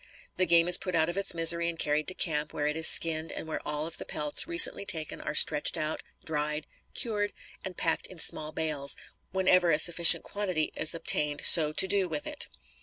[0.37, 2.87] The game is put out of its misery and carried to camp, where it is
[2.87, 7.77] skinned, and where all of the pelts recently taken are stretched out, dried, cured, and
[7.77, 8.97] packed in small bales,
[9.31, 12.47] whenever a sufficient quantity is obtained so to do with it.